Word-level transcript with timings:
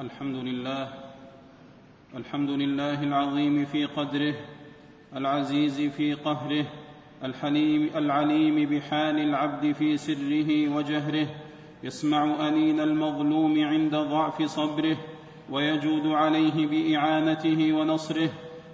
الحمد 0.00 0.36
لله 0.36 0.88
الحمد 2.16 2.50
لله 2.50 3.02
العظيم 3.02 3.64
في 3.64 3.84
قدره 3.84 4.34
العزيز 5.16 5.80
في 5.80 6.14
قهره 6.14 6.64
الحليم 7.24 7.90
العليم 7.96 8.68
بحال 8.68 9.18
العبد 9.18 9.72
في 9.72 9.96
سره 9.96 10.76
وجهره 10.76 11.26
يسمع 11.82 12.48
أنين 12.48 12.80
المظلوم 12.80 13.64
عند 13.64 13.96
ضعف 13.96 14.42
صبره 14.42 14.96
ويجود 15.50 16.06
عليه 16.06 16.66
بإعانته 16.66 17.72
ونصره 17.72 18.28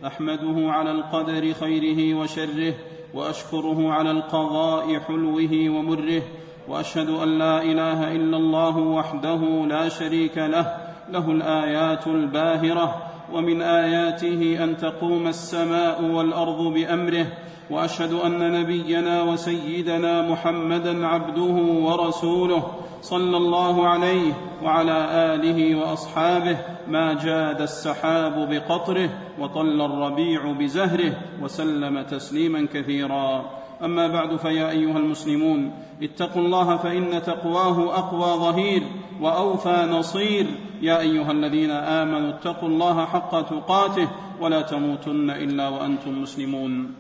أحمده 0.07 0.73
على 0.73 0.91
القدر 0.91 1.53
خيره 1.53 2.15
وشره 2.15 2.75
وأشكره 3.15 3.93
على 3.93 4.11
القضاء 4.11 4.99
حلوة 4.99 5.69
ومره 5.69 6.23
وأشهد 6.69 7.09
أن 7.09 7.39
لا 7.39 7.63
إله 7.63 8.17
إلا 8.17 8.37
الله 8.37 8.77
وحده 8.79 9.67
لا 9.67 9.89
شريك 9.89 10.39
له 10.39 10.92
له 11.13 11.31
الآيات 11.31 12.07
الباهرة 12.07 13.03
ومن 13.33 13.63
آياته 13.63 14.65
أن 14.65 14.77
تقوم 14.77 15.27
السماء 15.27 16.05
والأرض 16.05 16.75
بأمره 16.75 17.27
وأشهد 17.71 18.13
أن 18.13 18.53
نبينا 18.53 19.23
وسيدنا 19.23 20.23
محمدا 20.23 21.07
عبده 21.07 21.57
ورسوله 21.87 22.63
صلى 23.03 23.37
الله 23.37 23.89
عليه 23.89 24.33
وعلى 24.63 24.99
آله 25.35 25.75
وأصحابه 25.75 26.57
ما 26.89 27.13
جاد 27.13 27.61
السحاب 27.61 28.49
بقطره 28.51 29.09
وطل 29.39 29.81
الربيع 29.81 30.53
بزهره 30.53 31.13
وسلم 31.43 32.03
تسليما 32.03 32.67
كثيرا. 32.75 33.45
أما 33.83 34.09
بعد 34.09 34.37
فيا 34.37 34.71
أيها 34.71 34.99
المسلمون 34.99 35.73
اتقوا 36.03 36.43
الله 36.43 36.77
فإن 36.77 37.23
تقواه 37.23 37.99
أقوى 37.99 38.41
ظهير 38.41 38.83
وأوفى 39.21 39.89
نصير. 39.91 40.47
يا 40.83 41.01
أيها 41.01 41.33
الذين 41.33 41.71
آمنوا 41.71 42.31
اتقوا 42.31 42.69
الله 42.69 43.05
حق 43.05 43.41
تقاته 43.41 44.09
ولا 44.41 44.63
تموتن 44.63 45.31
إلا 45.31 45.69
وأنتم 45.69 46.23
مسلمون. 46.23 46.95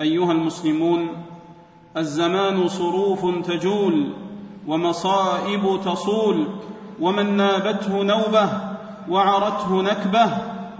أيها 0.00 0.32
المسلمون 0.32 1.08
الزمان 1.96 2.68
صروف 2.68 3.46
تجول 3.46 4.06
ومصائب 4.66 5.80
تصول 5.84 6.46
ومن 7.00 7.36
نابته 7.36 8.02
نوبة 8.02 8.48
وعرته 9.08 9.82
نكبة 9.82 10.26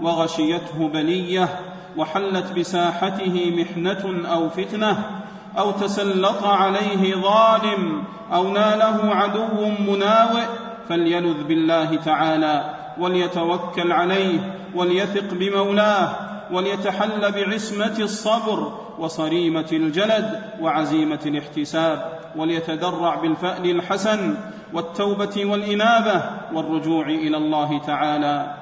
وغشيته 0.01 0.87
بلية 0.87 1.59
وحلت 1.97 2.51
بساحته 2.59 3.53
محنة 3.57 4.27
أو 4.31 4.49
فتنة 4.49 5.21
أو 5.57 5.71
تسلط 5.71 6.43
عليه 6.43 7.15
ظالم 7.15 8.03
أو 8.33 8.47
ناله 8.53 9.15
عدو 9.15 9.69
مناوئ 9.79 10.43
فليلذ 10.89 11.43
بالله 11.43 11.95
تعالى 11.95 12.75
وليتوكل 12.97 13.91
عليه 13.91 14.39
وليثق 14.75 15.33
بمولاه 15.33 16.09
وليتحل 16.51 17.31
بعصمة 17.31 17.95
الصبر 17.99 18.73
وصريمة 18.99 19.67
الجلد 19.71 20.41
وعزيمة 20.61 21.19
الاحتساب 21.25 22.19
وليتدرع 22.35 23.15
بالفأل 23.15 23.71
الحسن 23.71 24.35
والتوبة 24.73 25.45
والإنابة 25.45 26.23
والرجوع 26.53 27.05
إلى 27.05 27.37
الله 27.37 27.79
تعالى. 27.79 28.53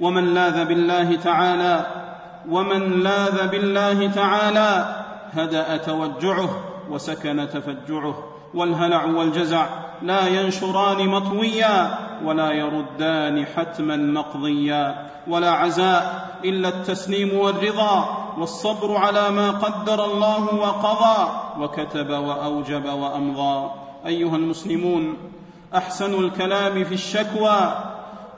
ومن 0.00 0.34
لاذ 0.34 0.64
بالله 0.64 1.16
تعالى 1.16 1.86
ومن 2.48 3.02
لاذ 3.02 3.48
بالله 3.48 4.10
تعالى 4.10 4.96
هدأ 5.32 5.76
توجعه 5.76 6.48
وسكن 6.90 7.48
تفجعه 7.52 8.24
والهلع 8.54 9.04
والجزع 9.04 9.66
لا 10.02 10.26
ينشران 10.26 11.08
مطويا 11.08 11.98
ولا 12.24 12.52
يردان 12.52 13.46
حتما 13.46 13.96
مقضيا 13.96 15.06
ولا 15.28 15.50
عزاء 15.50 16.26
إلا 16.44 16.68
التسليم 16.68 17.38
والرضا 17.38 18.18
والصبر 18.38 18.96
على 18.96 19.30
ما 19.30 19.50
قدر 19.50 20.04
الله 20.04 20.54
وقضى 20.54 21.30
وكتب 21.60 22.10
وأوجب 22.10 22.84
وأمضى. 22.84 23.70
أيها 24.06 24.36
المسلمون 24.36 25.16
أحسن 25.74 26.24
الكلام 26.24 26.84
في 26.84 26.94
الشكوى 26.94 27.74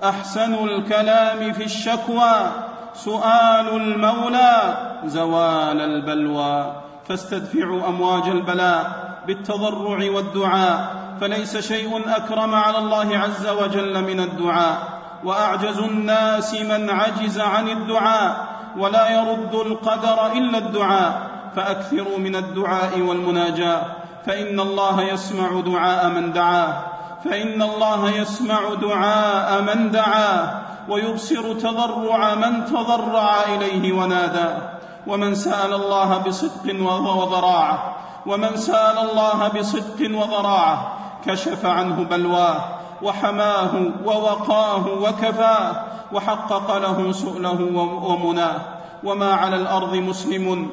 أحسن 0.05 0.55
الكلام 0.55 1.53
في 1.53 1.65
الشكوى. 1.65 2.68
سؤال 3.05 3.77
المولى 3.77 4.77
زوال 5.05 5.81
البلوى. 5.81 6.73
فاستدفعوا 7.09 7.89
أمواج 7.89 8.29
البلاء 8.29 9.09
بالتضرع 9.27 10.11
والدعاء 10.11 10.97
فليس 11.21 11.57
شيء 11.57 12.03
أكرم 12.17 12.55
على 12.55 12.79
الله 12.79 13.19
عز 13.19 13.49
وجل 13.49 14.05
من 14.05 14.21
الدعاء. 14.21 14.79
وأعجز 15.25 15.79
الناس 15.79 16.55
من 16.55 16.91
عجز 16.91 17.41
عن 17.41 17.69
الدعاء 17.69 18.47
ولا 18.79 19.11
يرد 19.11 19.55
القدر 19.55 20.33
إلا 20.33 20.59
الدعاء. 20.59 21.13
فأكثروا 21.57 22.19
من 22.19 22.37
الدعاء 22.37 23.01
والمناجاة. 23.01 23.83
فإن 24.27 24.61
الله 24.61 25.03
يسمع 25.03 25.61
دعاء 25.61 26.09
من 26.09 26.33
دعاه. 26.33 26.83
فإن 27.25 27.63
الله 27.63 28.11
يسمع 28.11 28.75
دعاء 28.75 29.63
من 29.63 29.91
دعاه. 29.91 30.68
ويبصر 30.89 31.53
تضرع 31.55 32.35
من 32.35 32.65
تضرع 32.65 33.43
إليه 33.43 33.93
وناداه 33.93 34.59
ومن 35.07 35.35
سأل 35.35 35.75
الله 35.75 36.19
بصدق 36.19 36.83
وضراعه 36.83 37.97
ومن 38.27 38.57
سأل 38.57 38.99
الله 38.99 39.49
بصدق 39.49 40.19
وضراعه 40.19 40.93
كشف 41.27 41.67
عنه 41.67 42.05
بلواه 42.05 42.61
وحماه 43.03 43.71
ووقاه 44.05 44.87
وكفاه 44.87 45.85
وحقق 46.13 46.79
له 46.79 47.13
سؤله 47.13 47.61
ومناه 48.05 48.61
وما 49.05 49.33
على 49.35 49.57
الأرض 49.57 49.95
مسلم. 49.95 50.71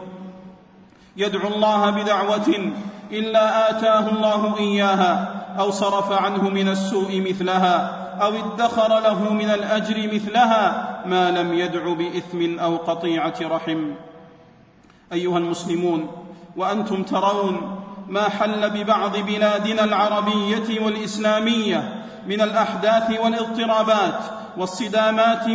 يدعو 1.17 1.47
الله 1.47 1.89
بدعوة 1.89 2.71
إلا 3.11 3.69
آتاه 3.69 4.09
الله 4.09 4.57
إياها 4.59 5.35
أو 5.59 5.71
صرف 5.71 6.11
عنه 6.11 6.49
من 6.49 6.67
السوء 6.67 7.21
مثلها. 7.29 8.04
أو 8.21 8.33
ادخر 8.35 8.99
له 8.99 9.33
من 9.33 9.49
الأجر 9.49 10.13
مثلها 10.13 11.01
ما 11.05 11.31
لم 11.31 11.53
يدع 11.53 11.93
بإثم 11.93 12.59
أو 12.59 12.77
قطيعة 12.77 13.33
رحم. 13.41 13.91
أيها 15.13 15.37
المسلمون 15.37 16.07
وأنتم 16.57 17.03
ترون 17.03 17.79
ما 18.07 18.29
حل 18.29 18.69
ببعض 18.69 19.17
بلادنا 19.17 19.83
العربية 19.83 20.79
والإسلامية 20.85 22.05
من 22.27 22.41
الأحداث 22.41 23.19
والاضطرابات 23.19 24.19
والصدامات 24.57 25.47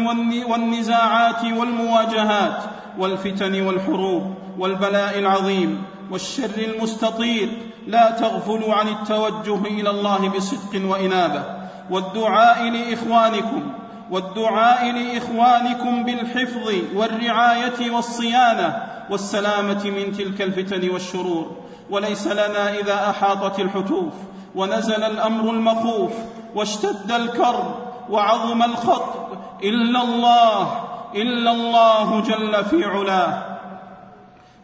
والنزاعات 0.48 1.44
والمواجهات 1.44 2.62
والفتن 2.98 3.62
والحروب 3.66 4.34
والبلاء 4.58 5.18
العظيم 5.18 5.82
والشر 6.10 6.58
المستطير 6.58 7.48
لا 7.86 8.10
تغفلوا 8.10 8.74
عن 8.74 8.88
التوجه 8.88 9.66
إلى 9.66 9.90
الله 9.90 10.28
بصدق 10.28 10.90
وإنابة. 10.90 11.59
والدعاء 11.90 12.70
لإخوانكم 12.70 13.72
والدعاء 14.10 14.92
لإخوانكم 14.92 16.04
بالحفظ 16.04 16.74
والرعاية 16.94 17.90
والصيانة 17.90 18.82
والسلامة 19.10 19.84
من 19.84 20.12
تلك 20.12 20.42
الفتن 20.42 20.90
والشرور. 20.90 21.56
وليس 21.90 22.26
لنا 22.26 22.78
إذا 22.78 23.10
أحاطت 23.10 23.60
الحتوف 23.60 24.12
ونزل 24.54 25.02
الأمر 25.02 25.50
المخوف 25.50 26.12
واشتد 26.54 27.12
الكرب 27.12 27.74
وعظم 28.10 28.62
الخطب 28.62 29.38
إلا 29.64 30.02
الله 30.02 30.84
إلا 31.14 31.50
الله 31.50 32.20
جل 32.20 32.64
في 32.64 32.84
علاه. 32.84 33.42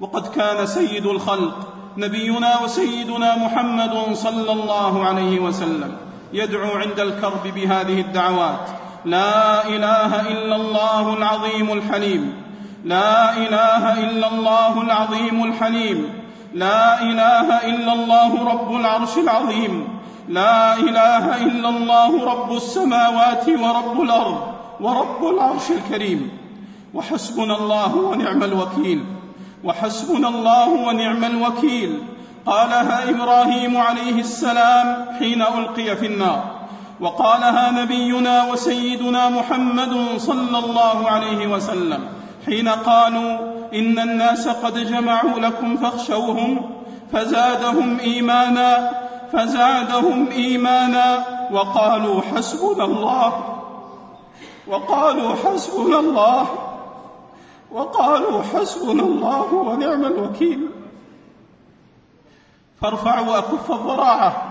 وقد 0.00 0.26
كان 0.26 0.66
سيد 0.66 1.06
الخلق 1.06 1.68
نبينا 1.96 2.60
وسيدنا 2.62 3.36
محمد 3.36 4.14
صلى 4.14 4.52
الله 4.52 5.04
عليه 5.04 5.40
وسلم. 5.40 5.96
يدعو 6.32 6.70
عند 6.70 7.00
الكرب 7.00 7.54
بهذه 7.54 8.00
الدعوات. 8.00 8.68
لا 9.04 9.68
إله 9.68 10.28
إلا 10.30 10.56
الله 10.56 11.14
العظيم 11.16 11.72
الحليم. 11.72 12.42
لا 12.84 13.36
إله 13.36 14.04
إلا 14.04 14.28
الله 14.32 14.82
العظيم 14.82 15.44
الحليم. 15.44 16.12
لا 16.54 17.02
إله 17.02 17.48
إلا 17.68 17.92
الله 17.92 18.48
رب 18.52 18.70
العرش 18.76 19.18
العظيم. 19.18 19.88
لا 20.28 20.74
إله 20.74 21.42
إلا 21.42 21.68
الله 21.68 22.24
رب 22.24 22.56
السماوات 22.56 23.48
ورب 23.48 24.00
الأرض 24.00 24.40
ورب 24.80 25.34
العرش 25.34 25.70
الكريم. 25.70 26.30
وحسبنا 26.94 27.56
الله 27.58 27.96
ونعم 27.96 28.42
الوكيل. 28.42 29.04
وحسبنا 29.64 30.28
الله 30.28 30.68
ونعم 30.68 31.24
الوكيل. 31.24 32.02
قالها 32.46 33.10
إبراهيم 33.10 33.76
عليه 33.76 34.20
السلام 34.20 35.06
حين 35.18 35.42
ألقي 35.42 35.96
في 35.96 36.06
النار. 36.06 36.44
وقالها 37.00 37.70
نبينا 37.70 38.52
وسيدنا 38.52 39.28
محمد 39.28 39.92
صلى 40.16 40.58
الله 40.58 41.08
عليه 41.08 41.46
وسلم 41.46 42.08
حين 42.46 42.68
قالوا 42.68 43.38
إن 43.74 43.98
الناس 43.98 44.48
قد 44.48 44.74
جمعوا 44.78 45.38
لكم 45.38 45.76
فاخشوهم 45.76 46.70
فزادهم 47.12 47.98
إيمانا 48.00 48.90
فزادهم 49.32 50.28
إيمانا 50.30 51.24
وقالوا 51.52 52.20
حسبنا 52.22 52.84
الله 52.84 53.32
وقالوا 54.68 55.34
حسبنا 55.44 55.98
الله 55.98 56.46
وقالوا 57.72 58.42
حسبنا 58.42 59.02
الله 59.02 59.54
ونعم 59.54 60.04
الوكيل. 60.04 60.60
فارفعوا 62.82 63.38
أكف 63.38 63.70
الضراعة 63.70 64.42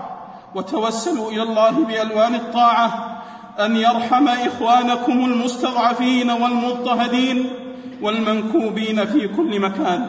وتوسلوا 0.54 1.30
إلى 1.30 1.42
الله 1.42 1.70
بألوان 1.70 2.34
الطاعة 2.34 3.22
أن 3.60 3.76
يرحم 3.76 4.28
إخوانكم 4.28 5.12
المستضعفين 5.12 6.30
والمضطهدين 6.30 7.50
والمنكوبين 8.02 9.06
في 9.06 9.28
كل 9.28 9.60
مكان. 9.60 10.06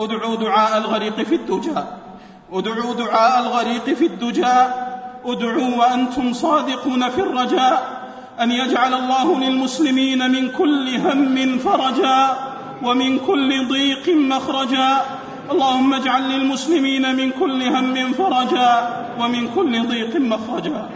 ادعوا 0.00 0.36
دعاء 0.36 0.78
الغريق 0.78 1.22
في 1.22 1.34
الدجى. 1.34 1.82
ادعوا 2.52 2.94
دعاء 2.94 3.40
الغريق 3.40 3.84
في 3.84 4.06
الدجى. 4.06 4.54
ادعوا 5.24 5.76
وأنتم 5.78 6.32
صادقون 6.32 7.08
في 7.08 7.20
الرجاء. 7.20 7.98
أن 8.40 8.50
يجعل 8.50 8.94
الله 8.94 9.38
للمسلمين 9.38 10.30
من 10.30 10.50
كل 10.50 10.96
هم 10.96 11.58
فرجا 11.58 12.30
ومن 12.82 13.18
كل 13.18 13.68
ضيق 13.68 14.08
مخرجا 14.08 15.17
اللهم 15.50 15.94
اجعل 15.94 16.22
للمسلمين 16.32 17.16
من 17.16 17.30
كل 17.30 17.62
هم 17.62 18.12
فرجا 18.12 18.72
ومن 19.20 19.48
كل 19.54 19.86
ضيق 19.88 20.16
مخرجا. 20.16 20.88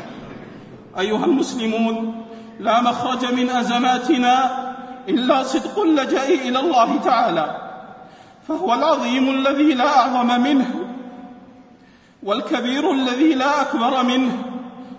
أيها 0.98 1.24
المسلمون 1.24 2.24
لا 2.60 2.80
مخرج 2.82 3.32
من 3.32 3.50
أزماتنا 3.50 4.34
إلا 5.08 5.42
صدق 5.42 5.82
اللجأ 5.82 6.24
إلى 6.24 6.58
الله 6.60 6.96
تعالى 7.04 7.56
فهو 8.48 8.74
العظيم 8.74 9.30
الذي 9.30 9.74
لا 9.74 9.98
أعظم 9.98 10.40
منه 10.40 10.74
والكبير 12.22 12.92
الذي 12.92 13.34
لا 13.34 13.60
أكبر 13.60 14.02
منه 14.02 14.32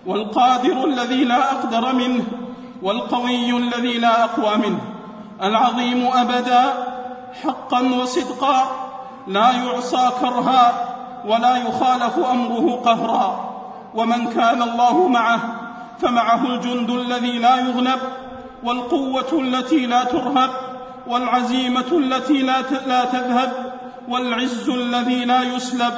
والقادر 0.06 0.84
الذي 0.84 1.24
لا 1.24 1.52
أقدر 1.52 1.92
منه 1.94 2.24
والقوي 2.82 3.50
الذي 3.50 3.98
لا 3.98 4.24
أقوى 4.24 4.56
منه 4.56 4.80
العظيم 5.42 6.06
أبدا 6.06 6.62
حقا 7.42 7.80
وصدقا 7.82 8.83
لا 9.26 9.50
يعصى 9.50 10.10
كرها 10.20 10.72
ولا 11.26 11.56
يخالف 11.56 12.18
أمره 12.18 12.80
قهرا. 12.84 13.50
ومن 13.94 14.26
كان 14.26 14.62
الله 14.62 15.08
معه 15.08 15.40
فمعه 16.00 16.46
الجند 16.46 16.90
الذي 16.90 17.38
لا 17.38 17.56
يغلب 17.56 18.00
والقوة 18.64 19.32
التي 19.32 19.86
لا 19.86 20.04
ترهب 20.04 20.50
والعزيمة 21.06 21.90
التي 21.92 22.42
لا 22.42 23.04
تذهب 23.04 23.52
والعز 24.08 24.68
الذي 24.68 25.24
لا 25.24 25.42
يسلب. 25.42 25.94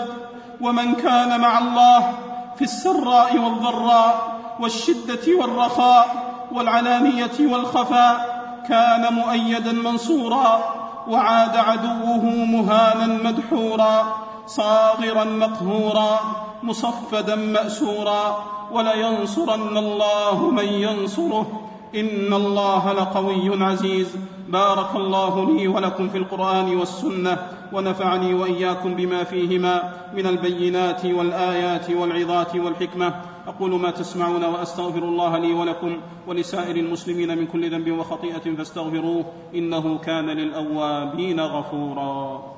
ومن 0.60 0.94
كان 0.94 1.40
مع 1.40 1.58
الله 1.58 2.12
في 2.56 2.62
السراء 2.62 3.38
والضراء 3.38 4.38
والشدة 4.60 5.36
والرخاء 5.40 6.08
والعلانية 6.52 7.38
والخفاء 7.40 8.36
كان 8.68 9.14
مؤيدا 9.14 9.72
منصورا. 9.72 10.85
وعاد 11.08 11.56
عدوه 11.56 12.24
مهانا 12.24 13.30
مدحورا 13.30 14.04
صاغرا 14.46 15.24
مقهورا 15.24 16.20
مصفدا 16.62 17.36
مأسورا 17.36 18.44
ولينصرن 18.72 19.76
الله 19.76 20.50
من 20.50 20.64
ينصره. 20.64 21.60
إن 21.94 22.32
الله 22.32 22.92
لقوي 22.92 23.64
عزيز. 23.64 24.16
بارك 24.48 24.96
الله 24.96 25.50
لي 25.50 25.68
ولكم 25.68 26.08
في 26.08 26.18
القرآن 26.18 26.76
والسنة 26.76 27.38
ونفعني 27.72 28.34
وإياكم 28.34 28.94
بما 28.94 29.24
فيهما 29.24 29.92
من 30.14 30.26
البينات 30.26 31.04
والآيات 31.04 31.90
والعظات 31.90 32.56
والحكمة. 32.56 33.14
أقول 33.46 33.80
ما 33.80 33.90
تسمعون 33.90 34.44
وأستغفر 34.44 35.02
الله 35.02 35.38
لي 35.38 35.52
ولكم 35.52 36.00
ولسائر 36.26 36.76
المسلمين 36.76 37.38
من 37.38 37.46
كل 37.46 37.70
ذنب 37.70 37.90
وخطيئة 37.90 38.54
فاستغفروه 38.56 39.32
إنه 39.54 39.98
كان 39.98 40.26
للأوابين 40.26 41.40
غفورا. 41.40 42.56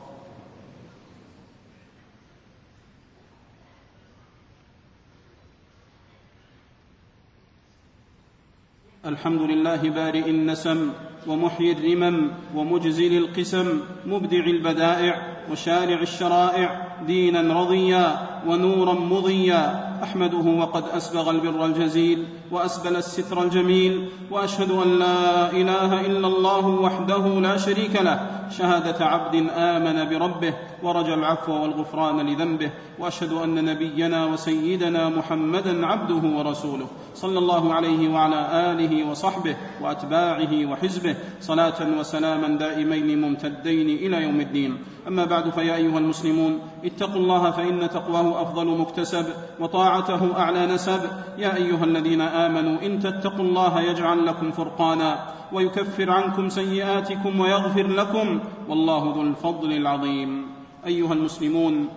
الحمد 9.07 9.41
لله 9.41 9.91
بارئ 9.91 10.31
النسم 10.31 10.93
ومحيي 11.27 11.73
الرمم 11.73 12.31
ومجزل 12.55 13.17
القسم 13.17 13.81
مبدع 14.07 14.45
البدائع 14.47 15.15
وشارع 15.51 16.01
الشرائع 16.01 16.89
دينا 17.07 17.61
رضيا 17.61 18.38
ونورا 18.47 18.93
مضيا. 18.93 19.89
أحمده 20.03 20.47
وقد 20.61 20.85
أسبغ 20.97 21.31
البر 21.31 21.65
الجزيل 21.65 22.25
وأسبل 22.51 22.97
الستر 22.97 23.43
الجميل 23.43 24.09
وأشهد 24.31 24.71
أن 24.71 24.99
لا 24.99 25.51
إله 25.51 26.01
إلا 26.07 26.27
الله 26.27 26.67
وحده 26.67 27.25
لا 27.41 27.57
شريك 27.57 28.03
له. 28.03 28.21
شهادة 28.51 29.07
عبد 29.07 29.35
آمن 29.57 30.09
بربه 30.09 30.55
ورجى 30.83 31.15
العفو 31.15 31.53
والغفران 31.53 32.27
لذنبه 32.27 32.71
وأشهد 32.99 33.33
أن 33.33 33.65
نبينا 33.65 34.27
وسيدنا 34.27 35.09
محمدا 35.09 35.87
عبده 35.87 36.23
ورسوله 36.39 36.87
صلى 37.15 37.39
الله 37.39 37.75
عليه 37.75 38.09
وعلى 38.09 38.73
آله 38.73 39.11
وصحبه 39.11 39.57
وأتباعه 39.81 40.67
وحزبه. 40.67 41.15
صلاة 41.41 41.99
وسلاما 41.99 42.49
دائمين 42.49 43.21
ممتدين 43.21 43.89
إلى 43.89 44.23
يوم 44.23 44.41
الدين. 44.41 44.77
أما 45.09 45.25
بعد 45.25 45.51
فيا 45.51 45.75
أيها 45.77 45.99
المسلمون 45.99 46.59
اتقوا 46.85 47.21
الله 47.21 47.51
فإن 47.51 47.91
تقواه 47.91 48.38
افضل 48.43 48.67
مكتسب 48.67 49.27
وطاعته 49.61 50.39
أعلى 50.39 50.67
نسب. 50.67 51.01
يا 51.39 51.57
أيها 51.57 51.85
الذين 51.85 52.21
آمنوا 52.21 52.83
إن 52.83 53.01
تتقوا 53.01 53.45
الله 53.45 53.81
يجعل 53.81 54.27
لكم 54.27 54.51
فرقانا 54.51 55.19
ويكفر 55.53 56.11
عنكم 56.11 56.49
سيئاتكم 56.49 57.41
ويغفر 57.41 57.87
لكم. 57.87 58.41
والله 58.69 59.13
ذو 59.17 59.23
الفضل 59.23 59.73
العظيم. 59.73 60.47
أيها 60.87 61.13
المسلمون 61.13 61.89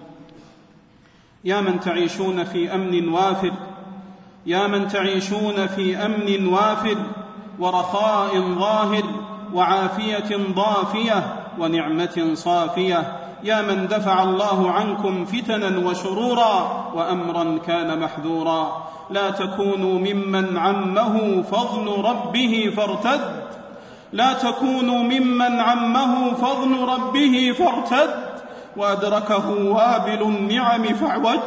يا 1.45 1.61
من 1.61 1.79
تعيشون 1.79 2.43
في 2.43 2.75
أمن 2.75 3.09
وافر 3.09 3.51
يا 4.45 4.67
من 4.67 4.87
تعيشون 4.87 5.67
في 5.67 5.97
أمن 5.97 6.47
وافر 6.47 6.97
ورخاء 7.59 8.39
ظاهر 8.39 9.03
وعافية 9.53 10.37
ضافية 10.55 11.35
ونعمة 11.59 12.31
صافية. 12.33 13.20
يا 13.43 13.61
من 13.61 13.87
دفع 13.87 14.23
الله 14.23 14.71
عنكم 14.71 15.25
فتنا 15.25 15.87
وشرورا 15.89 16.85
وأمرا 16.95 17.59
كان 17.67 17.99
محذورا. 17.99 18.87
لا 19.09 19.29
تكونوا 19.29 19.99
ممن 19.99 20.57
عمه 20.57 21.41
فضل 21.41 22.05
ربه 22.05 22.73
فارتد. 22.77 23.21
لا 24.13 24.33
تكونوا 24.33 25.03
ممن 25.03 25.59
عمه 25.59 26.33
فضل 26.33 26.79
ربه 26.79 27.55
فارتد. 27.59 28.09
وأدركه 28.77 29.49
وابل 29.49 30.21
النعم 30.21 30.83
فاعوج. 30.83 31.39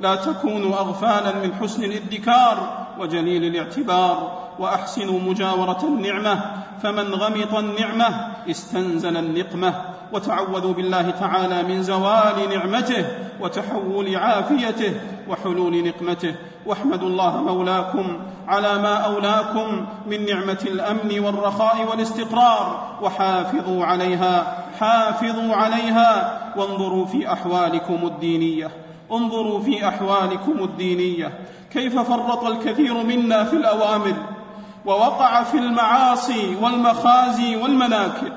لا 0.00 0.14
تكونوا 0.14 0.76
أغفالا 0.76 1.32
من 1.42 1.54
حسن 1.54 1.84
الادكار 1.84 2.86
وجليل 2.98 3.44
الاعتبار. 3.44 4.44
وأحسنوا 4.58 5.20
مجاورة 5.20 5.80
النعمة. 5.82 6.40
فمن 6.82 7.14
غمط 7.14 7.54
النعمة 7.54 8.28
استنزل 8.50 9.16
النقمة. 9.16 9.93
وتعوذوا 10.12 10.72
بالله 10.72 11.10
تعالى 11.10 11.62
من 11.62 11.82
زوال 11.82 12.48
نعمته 12.50 13.06
وتحول 13.40 14.16
عافيته 14.16 14.94
وحلول 15.28 15.88
نقمته. 15.88 16.34
واحمدوا 16.66 17.08
الله 17.08 17.42
مولاكم 17.42 18.18
على 18.48 18.78
ما 18.78 18.94
أولاكم 18.94 19.86
من 20.06 20.26
نعمة 20.26 20.58
الأمن 20.66 21.18
والرخاء 21.18 21.86
والاستقرار 21.90 22.96
وحافظوا 23.02 23.84
عليها 23.84 24.64
حافظوا 24.80 25.54
عليها. 25.54 26.40
وانظروا 26.56 27.06
في 27.06 27.32
أحوالكم 27.32 28.06
الدينية 28.06 28.70
انظروا 29.12 29.60
في 29.60 29.88
أحوالكم 29.88 30.64
الدينية. 30.64 31.38
كيف 31.72 31.98
فرط 31.98 32.44
الكثير 32.44 32.94
منا 32.94 33.44
في 33.44 33.56
الأوامر 33.56 34.14
ووقع 34.86 35.42
في 35.42 35.58
المعاصي 35.58 36.56
والمخازي 36.62 37.56
والمناكب. 37.56 38.32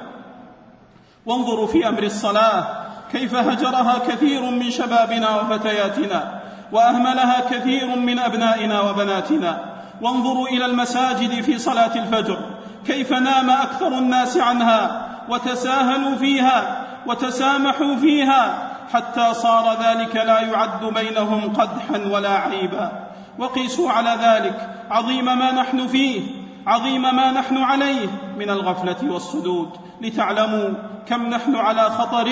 وانظروا 1.27 1.67
في 1.67 1.87
أمر 1.87 2.03
الصلاة 2.03 2.67
كيف 3.11 3.35
هجرها 3.35 3.97
كثير 4.07 4.41
من 4.41 4.71
شبابنا 4.71 5.35
وفتياتنا 5.35 6.41
وأهملها 6.71 7.39
كثير 7.51 7.95
من 7.95 8.19
أبنائنا 8.19 8.81
وبناتنا. 8.81 9.59
وانظروا 10.01 10.47
إلى 10.47 10.65
المساجد 10.65 11.41
في 11.41 11.57
صلاة 11.57 11.95
الفجر 11.95 12.39
كيف 12.85 13.13
نام 13.13 13.49
أكثر 13.49 13.87
الناس 13.87 14.37
عنها 14.37 15.07
وتساهلوا 15.29 16.15
فيها 16.15 16.85
وتسامحوا 17.07 17.95
فيها 17.95 18.69
حتى 18.93 19.33
صار 19.33 19.77
ذلك 19.83 20.15
لا 20.15 20.39
يعد 20.39 20.85
بينهم 20.85 21.53
قدحا 21.53 21.97
ولا 22.11 22.29
عيبا. 22.29 22.91
وقيسوا 23.39 23.91
على 23.91 24.17
ذلك 24.21 24.69
عظيم 24.91 25.25
ما 25.25 25.51
نحن 25.51 25.87
فيه 25.87 26.21
عظيم 26.67 27.01
ما 27.01 27.31
نحن 27.31 27.57
عليه 27.57 28.07
من 28.39 28.49
الغفلة 28.49 29.11
والصدود 29.13 29.69
لتعلموا 30.01 30.69
كم 31.07 31.29
نحن 31.29 31.55
على 31.55 31.81
خطر 31.89 32.27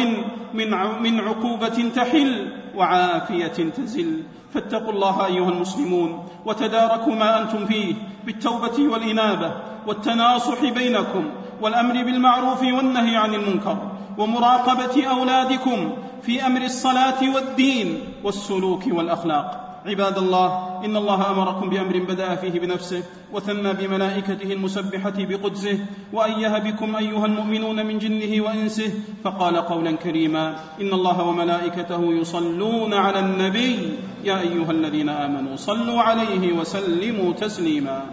من 0.99 1.19
عقوبة 1.19 1.89
تحل 1.95 2.51
وعافية 2.75 3.47
تزل. 3.47 4.23
فاتقوا 4.53 4.91
الله 4.91 5.25
أيها 5.25 5.49
المسلمون 5.49 6.27
وتداركوا 6.45 7.15
ما 7.15 7.41
أنتم 7.41 7.65
فيه 7.65 7.95
بالتوبة 8.25 8.77
والإنابة 8.79 9.51
والتناصح 9.87 10.63
بينكم 10.63 11.29
والأمر 11.61 11.93
بالمعروف 11.93 12.61
والنهي 12.61 13.15
عن 13.17 13.33
المنكر 13.33 13.77
ومراقبة 14.17 15.07
أولادكم 15.07 15.91
في 16.21 16.45
أمر 16.47 16.61
الصلاة 16.61 17.35
والدين 17.35 17.99
والسلوك 18.23 18.83
والأخلاق. 18.87 19.61
عباد 19.85 20.17
الله 20.17 20.74
إن 20.85 20.97
الله 20.97 21.31
أمركم 21.31 21.69
بأمر 21.69 21.99
بدأ 21.99 22.35
فيه 22.35 22.59
بنفسه 22.59 23.03
وثنى 23.33 23.73
بملائكته 23.73 24.53
المسبحة 24.53 25.13
بقدسه 25.17 25.79
وايه 26.13 26.57
بكم 26.57 26.95
أيها 26.95 27.25
المؤمنون 27.25 27.85
من 27.85 27.99
جنه 27.99 28.43
وإنسه 28.45 28.93
فقال 29.23 29.57
قولا 29.57 29.91
كريما 29.91 30.55
إن 30.81 30.93
الله 30.93 31.21
وملائكته 31.21 32.13
يصلون 32.13 32.93
على 32.93 33.19
النبي 33.19 33.97
يا 34.23 34.39
أيها 34.39 34.71
الذين 34.71 35.09
آمنوا 35.09 35.55
صلوا 35.55 36.01
عليه 36.01 36.53
وسلموا 36.53 37.33
تسليما. 37.33 38.05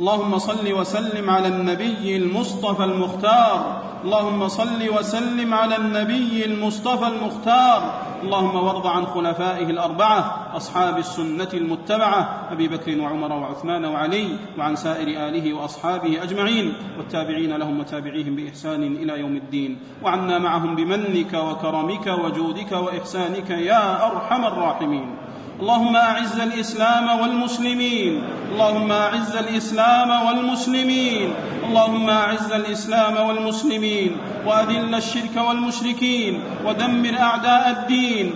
اللهم 0.00 0.38
صل 0.38 0.72
وسلم 0.72 1.30
على 1.30 1.48
النبي 1.48 2.16
المصطفى 2.16 2.84
المختار. 2.84 3.82
اللهم 4.04 4.48
صل 4.48 4.88
وسلم 4.98 5.54
على 5.54 5.76
النبي 5.76 6.44
المصطفى 6.44 7.06
المختار. 7.06 7.80
اللهم 8.22 8.56
وارض 8.56 8.86
عن 8.86 9.06
خلفائه 9.06 9.70
الأربعة 9.70 10.48
أصحاب 10.56 10.98
السنة 10.98 11.48
المتبعة 11.54 12.48
أبي 12.50 12.68
بكر 12.68 13.00
وعمر 13.00 13.32
وعثمان 13.32 13.84
وعلي 13.84 14.28
وعن 14.58 14.76
سائر 14.76 15.28
آله 15.28 15.52
وأصحابه 15.52 16.22
أجمعين 16.22 16.74
والتابعين 16.98 17.56
لهم 17.56 17.80
وتابعيهم 17.80 18.36
بإحسان 18.36 18.82
إلى 18.82 19.20
يوم 19.20 19.36
الدين. 19.36 19.78
وعنا 20.02 20.38
معهم 20.38 20.76
بمنك 20.76 21.34
وكرمك 21.34 22.06
وجودك 22.06 22.72
وإحسانك 22.72 23.50
يا 23.50 24.06
أرحم 24.06 24.44
الراحمين. 24.44 25.16
اللهم 25.60 25.96
أعز 25.96 26.40
الإسلام 26.40 27.20
والمسلمين. 27.20 28.22
اللهم 28.52 28.92
أعز 28.92 29.36
الإسلام 29.36 30.26
والمسلمين. 30.26 31.32
اللهم 31.72 32.10
أعز 32.10 32.52
الإسلام 32.52 33.16
والمسلمين 33.16 34.16
وأذل 34.46 34.94
الشرك 34.94 35.36
والمشركين 35.36 36.40
ودمر 36.66 37.14
أعداء 37.20 37.70
الدين 37.70 38.34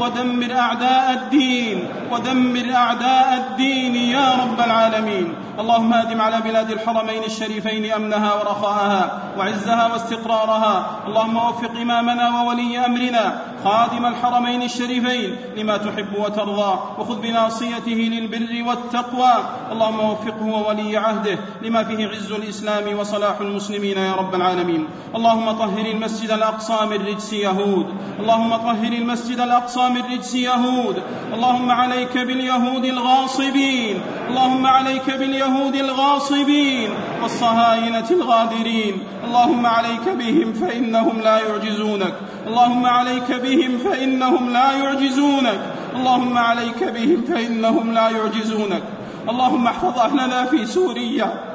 ودمر 0.00 0.52
أعداء 0.52 1.12
الدين 1.12 1.88
ودمر 2.12 2.74
أعداء 2.74 3.28
الدين 3.36 3.94
يا 3.96 4.28
رب 4.42 4.60
العالمين. 4.60 5.34
اللهم 5.60 5.94
آدم 5.94 6.20
على 6.20 6.40
بلاد 6.40 6.70
الحرمين 6.70 7.22
الشريفين 7.24 7.92
أمنها 7.92 8.34
ورخاءها 8.34 9.18
وعزها 9.38 9.86
واستقرارها. 9.92 10.86
اللهم 11.08 11.36
وفق 11.36 11.70
إمامنا 11.80 12.40
وولي 12.40 12.86
أمرنا 12.86 13.24
خادم 13.64 14.06
الحرمين 14.06 14.62
الشريفين 14.62 15.36
لما 15.56 15.76
تحب 15.76 16.08
وترضى 16.18 16.78
وخذ 16.98 17.20
بناصيته 17.20 18.10
للبر 18.12 18.68
والتقوى. 18.68 19.34
اللهم 19.72 20.00
وفقه 20.00 20.46
وولي 20.46 20.96
عهده 20.96 21.38
لما 21.62 21.84
فيه 21.84 22.08
عز 22.08 22.32
الإسلام 22.32 22.98
وصلاح 22.98 23.40
المسلمين 23.40 23.98
يا 23.98 24.14
رب 24.14 24.34
العالمين. 24.34 24.86
اللهم 25.16 25.50
طهر 25.50 25.86
المسجد 25.86 26.30
الأقصى 26.30 26.78
من 26.90 27.06
رجس 27.06 27.32
يهود. 27.32 27.86
اللهم 28.20 28.56
طهر 28.56 28.92
المسجد 28.92 29.40
الأقصى 29.40 29.88
من 29.88 30.02
رجس 30.12 30.34
يهود. 30.34 31.02
اللهم 31.34 31.70
عليك 31.70 32.18
باليهود 32.18 32.84
الغاصبين. 32.84 34.00
اللهم 34.28 34.66
عليك 34.66 35.10
باليهود 35.10 35.74
الغاصبين. 35.74 36.90
والصهاينة 37.22 38.10
الغادرين. 38.10 39.02
اللهم 39.24 39.66
عليك 39.66 40.08
بهم 40.08 40.52
فإنهم 40.52 41.20
لا 41.20 41.38
يعجزونك. 41.38 42.14
اللهم 42.46 42.86
عليك 42.86 43.32
بهم 43.32 43.78
فإنهم 43.78 44.50
لا 44.52 44.72
يعجزونك. 44.72 45.60
اللهم 45.96 46.38
عليك 46.38 46.84
بهم 46.84 47.24
فإنهم 47.28 47.92
لا 47.92 48.08
يعجزونك. 48.08 48.82
اللهم 49.28 49.66
احفظ 49.66 49.98
أهلنا 49.98 50.44
في 50.44 50.66
سوريا. 50.66 51.54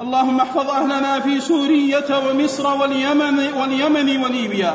اللهم 0.00 0.40
احفظ 0.40 0.70
أهلنا 0.70 1.20
في 1.20 1.40
سوريه 1.40 2.10
ومصر 2.28 2.66
واليمن 2.80 3.38
واليمن 3.60 4.24
وليبيا. 4.24 4.74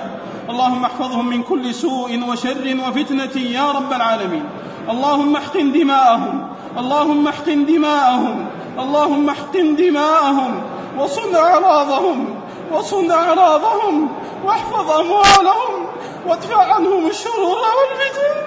اللهم 0.50 0.84
احفظهم 0.84 1.28
من 1.28 1.44
كل 1.44 1.76
سوء 1.76 2.24
وشر 2.30 2.78
وفتنة 2.88 3.42
يا 3.42 3.72
رب 3.72 3.94
العالمين. 3.94 4.44
اللهم 4.90 5.36
احقن 5.36 5.72
دماءهم. 5.72 6.48
اللهم 6.78 7.28
احقن 7.28 7.66
دماءهم. 7.66 8.46
اللهم 8.80 9.30
احقن 9.30 9.76
دماءهم. 9.76 10.62
وصن 11.00 11.36
أعراضهم. 11.36 12.36
وصن 12.72 13.12
أعراضهم. 13.12 14.10
واحفظ 14.46 14.92
أموالهم 14.92 15.88
وادفع 16.28 16.74
عنهم 16.74 17.08
الشرور 17.08 17.58
والفتن. 17.58 18.38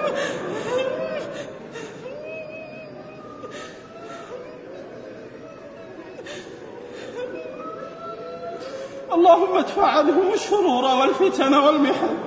اللهم 9.13 9.57
ادفع 9.57 9.87
عنهم 9.87 10.33
الشرور 10.33 10.83
والفتن 10.83 11.53
والمحن. 11.53 12.17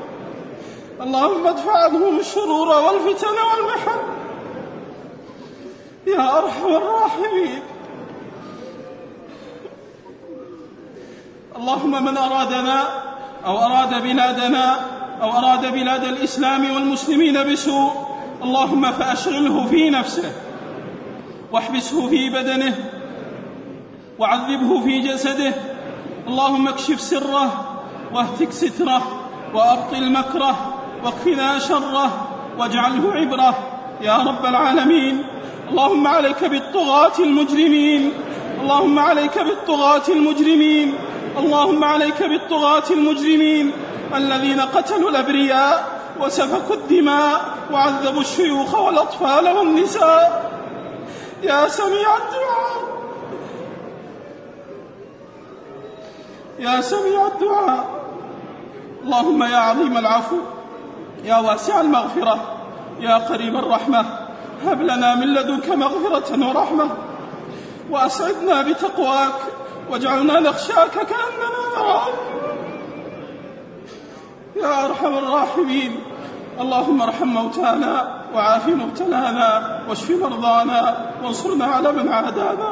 اللهم 1.01 1.47
ادفع 1.47 1.85
عنهم 1.85 2.19
الشرور 2.19 2.69
والفتن 2.69 3.27
والمحن. 3.29 3.99
يا 6.07 6.39
أرحم 6.39 6.67
الراحمين. 6.67 7.63
اللهم 11.57 12.05
من 12.05 12.17
أرادنا 12.17 13.05
أو 13.47 13.59
أراد 13.59 14.03
بلادنا 14.03 14.77
أو 15.23 15.31
أراد 15.39 15.73
بلاد 15.73 16.05
الإسلام 16.05 16.75
والمسلمين 16.75 17.53
بسوء 17.53 17.93
اللهم 18.43 18.93
فأشغله 18.93 19.67
في 19.67 19.91
نفسه 19.91 20.33
واحبسه 21.53 22.09
في 22.09 22.31
بدنه 22.31 22.75
وعذبه 24.19 24.81
في 24.81 25.01
جسده 25.01 25.53
اللهم 26.29 26.69
اكشف 26.69 27.01
سره 27.01 27.77
واهتك 28.15 28.53
ستره 28.53 29.03
وأبطل 29.55 30.13
مكره 30.13 30.75
واكفنا 31.05 31.59
شره 31.59 32.29
واجعله 32.59 33.13
عبره 33.13 33.55
يا 34.03 34.17
رب 34.17 34.47
العالمين. 34.47 35.23
اللهم 35.71 36.07
عليك 36.07 36.45
بالطغاة 36.45 37.19
المجرمين 37.19 38.13
اللهم 38.61 38.99
عليك 38.99 39.39
بالطغاة 39.39 40.03
المجرمين. 40.09 40.95
اللهم 41.39 41.85
عليك 41.85 42.23
بالطغاة 42.23 42.83
المجرمين 42.91 43.73
الذين 44.15 44.61
قتلوا 44.61 45.11
الأبرياء 45.11 45.87
وسفكوا 46.21 46.75
الدماء 46.75 47.41
وعذبوا 47.73 48.21
الشيوخ 48.21 48.75
والأطفال 48.75 49.49
والنساء. 49.49 50.51
يا 51.43 51.69
سميع 51.69 52.09
الدعاء. 52.17 52.75
يا 56.59 56.81
سميع 56.81 57.27
الدعاء. 57.27 57.85
اللهم 59.05 59.43
يا 59.43 59.57
عظيم 59.57 59.99
العفو 59.99 60.37
يا 61.25 61.37
واسع 61.37 61.81
المغفرة 61.81 62.37
يا 63.01 63.19
قريب 63.19 63.57
الرحمة 63.57 64.05
هب 64.67 64.83
لنا 64.83 65.15
من 65.15 65.35
لدنك 65.35 65.69
مغفرة 65.69 66.49
ورحمة 66.49 66.91
وأسعدنا 67.91 68.63
بتقواك. 68.63 69.44
واجعلنا 69.91 70.41
نخشاك 70.41 70.91
كأننا 70.91 71.61
نراك. 71.77 72.15
يا 74.57 74.87
أرحم 74.87 75.19
الراحمين. 75.19 76.01
اللهم 76.61 77.03
ارحم 77.03 77.27
موتانا 77.27 78.25
وعاف 78.35 78.69
مبتلانا 78.69 79.81
واشف 79.89 80.11
مرضانا 80.11 81.11
وانصرنا 81.23 81.65
على 81.65 81.93
من 81.93 82.09
عادانا. 82.09 82.71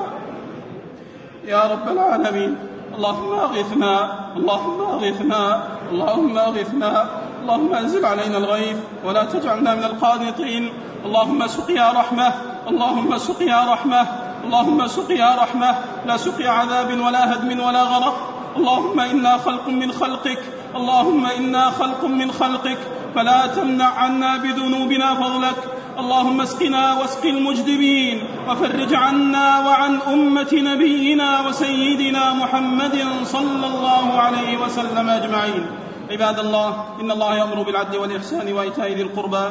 يا 1.45 1.63
رب 1.73 1.89
العالمين. 1.89 2.57
اللهم 2.97 3.33
أغثنا 3.33 3.95
اللهم 4.37 4.81
أغثنا 4.81 5.63
اللهم 5.91 6.39
أغثنا. 6.39 7.07
اللهم 7.43 7.75
أنزل 7.75 8.07
علينا 8.07 8.39
الغيث 8.39 8.77
ولا 9.05 9.25
تجعلنا 9.25 9.75
من 9.75 9.85
القانطين. 9.85 10.73
اللهم 11.05 11.47
سقيا 11.47 11.93
رحمة 11.93 12.33
اللهم 12.69 13.19
سقيا 13.19 13.73
رحمة. 13.73 14.07
اللهم 14.45 14.87
سقيا 14.87 15.35
رحمة 15.43 15.71
لا 16.07 16.17
سقيا 16.17 16.51
عذاب 16.51 17.01
ولا 17.01 17.33
هدم 17.33 17.61
ولا 17.61 17.83
غرق. 17.83 18.17
اللهم 18.57 19.01
إنا 19.01 19.39
خلق 19.39 19.69
من 19.69 19.93
خلقك 19.93 20.43
اللهم 20.77 21.27
إنا 21.27 21.71
خلق 21.71 22.05
من 22.05 22.33
خلقك. 22.33 22.79
فلا 23.15 23.47
تمنع 23.47 23.85
عنا 23.85 24.37
بذنوبنا 24.37 25.15
فضلك. 25.15 25.59
اللهم 25.99 26.41
اسقنا 26.41 26.95
واسق 26.95 27.25
المجدبين 27.25 28.17
وفرج 28.49 28.95
عنا 28.95 29.47
وعن 29.67 29.99
أمة 30.09 30.53
نبينا 30.53 31.41
وسيدنا 31.49 32.33
محمد 32.33 32.97
صلى 33.25 33.67
الله 33.67 34.07
عليه 34.21 34.59
وسلم 34.59 35.09
أجمعين. 35.09 35.65
عباد 36.11 36.39
الله 36.39 36.85
إن 37.01 37.11
الله 37.11 37.37
يأمر 37.37 37.63
بالعدل 37.63 37.99
والإحسان 37.99 38.53
وإيتاء 38.53 38.93
ذي 38.93 39.03
القربى. 39.03 39.47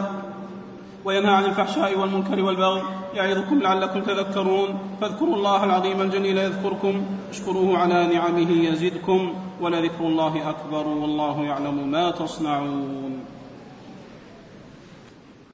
وينهى 1.06 1.32
عن 1.32 1.46
الفحشاء 1.46 2.00
والمنكر 2.00 2.44
والبغي 2.44 2.82
يعظكم 3.14 3.60
لعلكم 3.62 4.02
تذكرون 4.02 4.80
فاذكروا 5.02 5.36
الله 5.36 5.64
العظيم 5.64 6.02
الجليل 6.02 6.38
يذكركم 6.38 7.06
اشكروه 7.30 7.78
على 7.78 8.08
نعمه 8.08 8.52
يزدكم 8.52 9.34
ولذكر 9.62 10.02
الله 10.06 10.50
أكبر 10.50 10.88
والله 10.88 11.44
يعلم 11.44 11.92
ما 11.92 12.12
تصنعون 12.12 13.20